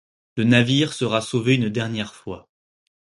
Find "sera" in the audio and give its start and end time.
0.93-1.21